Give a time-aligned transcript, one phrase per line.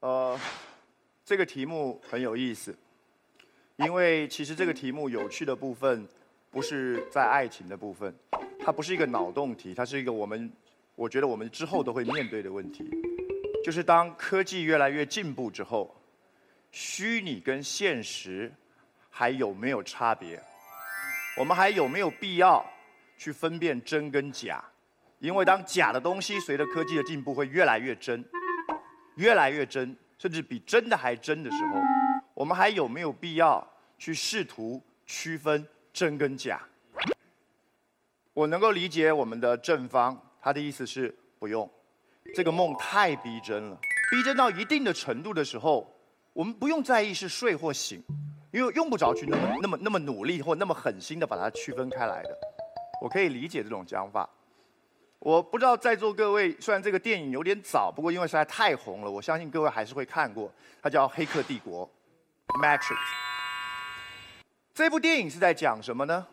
[0.00, 0.38] 呃，
[1.26, 2.74] 这个题目很有意思，
[3.76, 6.08] 因为其实这个题目有趣的部分
[6.50, 8.14] 不是在爱情的部分，
[8.58, 10.50] 它不是一个脑洞题，它是一个我们
[10.96, 12.90] 我觉得我们之后都会面对的问题，
[13.62, 15.94] 就是当科技越来越进步之后，
[16.72, 18.50] 虚拟跟现实
[19.10, 20.42] 还有没有差别？
[21.36, 22.64] 我们还有没有必要
[23.18, 24.64] 去分辨真跟假？
[25.18, 28.24] 因为当假的东西随着科技的进步会越来越真。
[29.20, 31.78] 越来越真，甚至比真的还真的时候，
[32.32, 33.64] 我们还有没有必要
[33.98, 36.58] 去试图区分真跟假？
[38.32, 41.70] 我能够理解我们的正方，他的意思是不用，
[42.34, 43.78] 这个梦太逼真了，
[44.10, 45.94] 逼真到一定的程度的时候，
[46.32, 48.02] 我们不用在意是睡或醒，
[48.52, 52.30] 因为用不着去那么那么那么努力或那么狠心的把它区分开来的。
[53.02, 54.26] 我可以理解这种讲法。
[55.20, 60.50] 我不知道在座各位，虽然这个电影有点早，不过因为实在太红了，我相信各位还是会看过。
[60.80, 61.86] 它叫《黑客帝国》
[62.58, 62.96] （Matrix）。
[64.72, 66.26] 这部电影是在讲什么呢？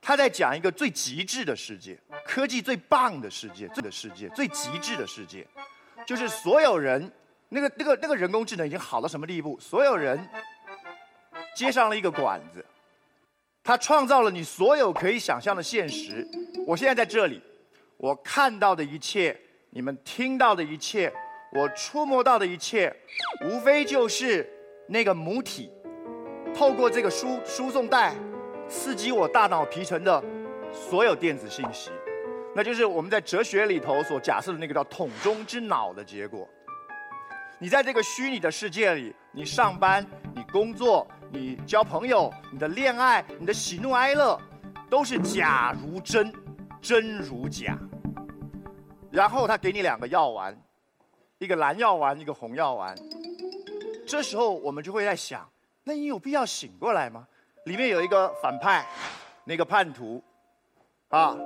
[0.00, 5.46] 它在讲一个最极致的世界，科技最棒的世界，这个世界最极致的世界，
[6.04, 7.12] 就是所有人，
[7.50, 9.56] 那个那个那个人工智能已经好到什么地步？
[9.60, 10.28] 所有人
[11.54, 12.66] 接上了一个管子，
[13.62, 16.26] 它创造了你所有可以想象的现实。
[16.66, 17.40] 我现在在这里。
[17.98, 19.36] 我看到的一切，
[19.70, 21.12] 你们听到的一切，
[21.52, 22.94] 我触摸到的一切，
[23.44, 24.48] 无非就是
[24.86, 25.68] 那个母体
[26.54, 28.14] 透过这个输输送带
[28.68, 30.22] 刺激我大脑皮层的
[30.72, 31.90] 所有电子信息，
[32.54, 36.48] 那就是我们在哲学里头所假设的那个叫桶中之脑的结果。
[37.58, 44.40] 你在这个虚拟的世界里，你上班，你工作，你交朋友，你的恋爱，你的喜怒哀乐，
[44.88, 46.32] 都是假如真。
[46.80, 47.76] 真如假，
[49.18, 50.56] 然后他给你两个药丸，
[51.38, 52.94] 一个蓝药丸，一个红药丸。
[54.06, 55.44] 这时候我们就会在想，
[55.82, 57.26] 那你有必要醒过来吗？
[57.64, 58.86] 里面有一个反派，
[59.42, 60.22] 那个叛徒，
[61.08, 61.36] 啊，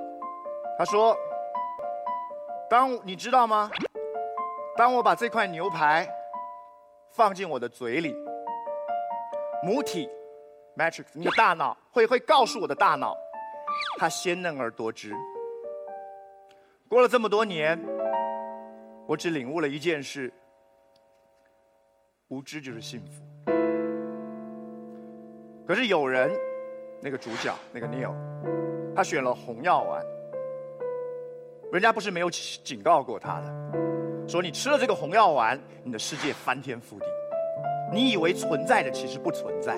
[0.77, 1.17] 他说，
[2.69, 3.71] 当你知道吗？
[4.77, 6.07] 当我把这块牛排
[7.09, 8.13] 放进我的嘴里，
[9.63, 10.07] 母体
[10.77, 13.17] ，Matrix，你的大脑会会告诉我的大脑。
[13.97, 15.15] 它鲜嫩而多汁。
[16.93, 17.79] 过了这么多年，
[19.07, 20.31] 我只领悟了一件事：
[22.27, 23.51] 无知就是幸福。
[25.65, 26.31] 可是有人，
[27.01, 28.13] 那个主角，那个 Neil，
[28.95, 30.05] 他选了红药丸。
[31.71, 33.51] 人家不是没有警告过他的，
[34.27, 37.05] 说你吃了这个红药丸，你的世界翻天覆地。
[37.91, 39.75] 你以为存在的，其实不存在。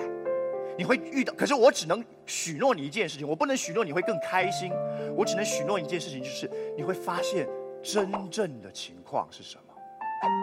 [0.78, 4.72] 你会遇到，可是我只能许诺你一件事情，我不能许诺你会更开心，
[5.16, 7.48] 我只能许诺一件事情，就是你会发现
[7.82, 9.62] 真正的情况是什么。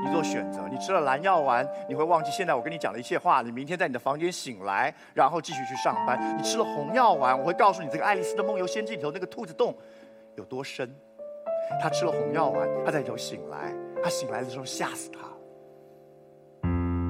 [0.06, 6.38] 你做选择，你吃了蓝药丸，你会忘记现在我跟你讲的一切话，你明天在你的房间醒来，然后继续去上班。
[6.38, 9.76] 你吃了红药丸，我会告诉你这个爱丽丝的梦游仙境里头那个兔子洞
[10.38, 10.90] 有多深。
[11.82, 15.20] 他吃了红药丸，他在里头醒来，他醒来的时候吓死他。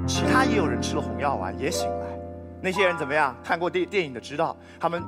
[0.07, 2.22] 其他也有人吃了红药丸也醒来。
[2.63, 3.35] 那些人怎么样？
[3.43, 5.03] 看过电电影的知道，他们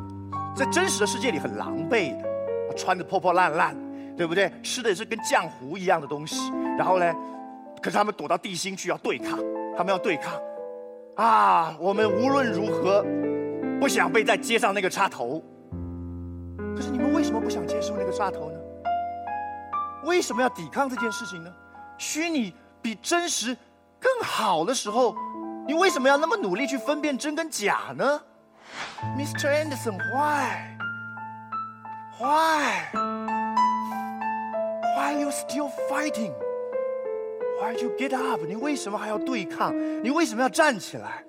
[0.53, 2.27] 在真实的世界里很狼狈的，
[2.75, 3.73] 穿的破破烂烂，
[4.17, 4.51] 对不对？
[4.61, 6.51] 吃的也是跟浆糊一样的东西。
[6.77, 7.15] 然后呢，
[7.81, 9.39] 可是他们躲到地心去要对抗，
[9.77, 10.33] 他们要对抗。
[11.15, 13.05] 啊，我们无论如何
[13.79, 15.41] 不想被再接上那个插头。
[16.75, 18.59] 可是你们为什么不想接受那个插头呢？
[20.03, 21.49] 为什么要抵抗这件事情呢？
[21.97, 23.55] 虚拟比真实
[23.97, 25.15] 更好的时候。
[25.67, 28.21] 你为什么要那么努力去分辨真跟假呢
[29.17, 29.49] ，Mr.
[29.49, 30.77] Anderson？Why?
[32.19, 32.85] Why?
[34.95, 36.31] Why are you still fighting?
[37.59, 38.41] Why you get up?
[38.47, 39.73] 你为什么还要对抗？
[40.03, 41.23] 你为什么要站起来？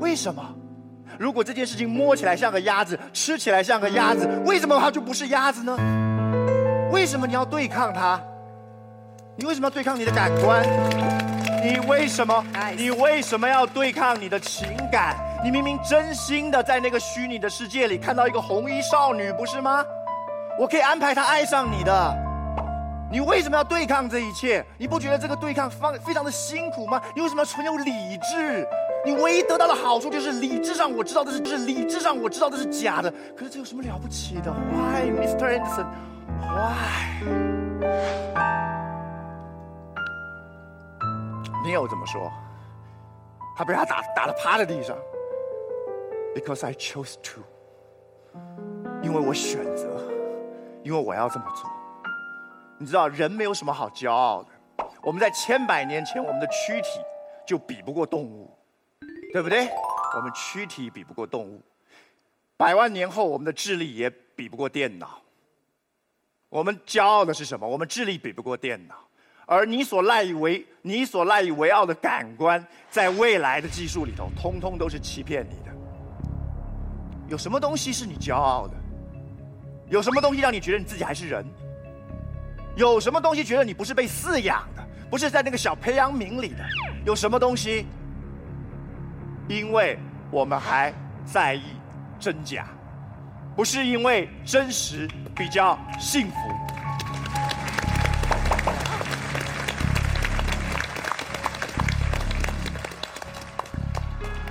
[0.00, 0.42] 为什么？
[1.16, 5.76] 如果这件事情摸起来像个鸭子，吃起来像个鸭子，为什么它就不是鸭子呢？
[6.90, 8.20] 为什么你要对抗它？
[9.36, 10.64] 你为什么要对抗你的感官？
[11.64, 12.44] 你为什么？
[12.76, 15.16] 你为什么要对抗你的情感？
[15.42, 19.82] 你明明真心的在那个虚拟的世界里看到一个红衣少女，不是吗？
[20.58, 22.16] 我可以安排她爱上你的。
[23.10, 24.62] 你为什么要对抗这一切？
[24.76, 27.00] 你不觉得这个对抗方非常的辛苦吗？
[27.16, 28.68] 你为什么要存有理智？
[29.02, 33.10] 你唯一得到的好处就是理智上我知道的是，就是理智上我知道的是假的。
[33.34, 35.58] 可是这有什么了不起的？Why, Mr.
[35.58, 35.86] Anderson?
[36.42, 37.24] Why?
[41.64, 42.30] 你又怎么说？
[43.56, 44.94] 他被他打打的趴在地上。
[46.34, 47.40] Because I chose to，
[49.02, 50.00] 因为我选择，
[50.82, 51.70] 因为我要这么做。
[52.76, 54.50] 你知道，人没有什么好骄傲的。
[55.02, 57.00] 我们在千百年前，我们的躯体
[57.46, 58.50] 就比不过动物，
[59.32, 59.68] 对不对？
[60.16, 61.62] 我们躯体比不过动物，
[62.56, 65.22] 百万年后，我们的智力也比不过电脑。
[66.50, 67.66] 我们骄傲的是什么？
[67.66, 68.96] 我们智力比不过电脑，
[69.46, 75.74] 而你所赖以为你所赖以为傲的感官，在未来的技术里头，通通都是欺骗你的。
[77.28, 78.74] 有什么东西是你骄傲的？
[79.88, 81.44] 有什么东西让你觉得你自己还是人？
[82.76, 86.64] 有什么东西觉得你不是被饲养的，不是在那个小培养皿里的？
[87.04, 87.86] 有什么东西？
[89.46, 89.98] 因为
[90.30, 90.92] 我们还
[91.24, 91.62] 在意
[92.18, 92.66] 真假。
[93.54, 96.34] 不是因为真实比较幸福，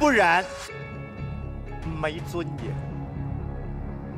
[0.03, 0.43] 不然
[2.01, 2.75] 没尊严。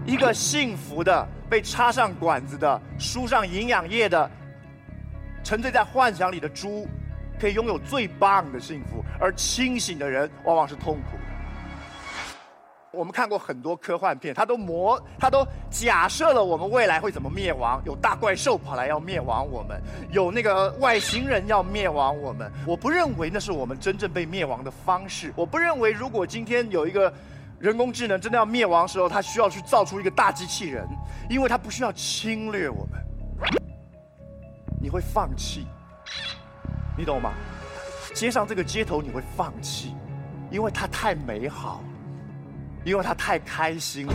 [0.03, 4.27] 一个幸福的被插上管子的、输上营养液的、
[5.43, 6.87] 沉醉在幻想里的猪，
[7.39, 11.19] 可以拥有最棒的幸福，而清醒的人往往是痛苦。
[12.95, 19.81] 我们看过很多科幻片，它都模，它都假设了我们未来会怎么灭亡，有大怪兽跑来要灭亡我们，
[20.11, 22.49] 有那个外星人要灭亡我们。
[22.65, 25.33] 我不认为那是我们真正被灭亡的方式。
[25.35, 27.13] 我不认为如果今天有一个
[27.59, 30.87] 人工智能真的要灭亡的时候，它需要去造出一个大机器人，
[31.29, 33.01] 因为它不需要侵略我们。
[34.81, 35.67] 你会放弃，
[36.97, 37.33] 你懂吗？
[38.13, 39.93] 街上这个街头你会放弃，
[40.49, 41.83] 因为它太美好。
[42.85, 44.13] 因为他太开心了，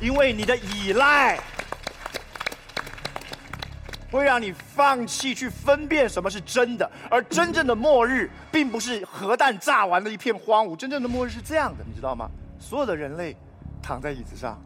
[0.00, 1.36] 因为你的依赖
[4.12, 12.30] 会让你放弃去分辨什么是真的，而真正的末日并不是核弹炸完的一片荒芜，真正的末日是这样的，你知道吗？
[12.60, 13.36] 所有的人类
[13.82, 14.56] 躺在椅子上。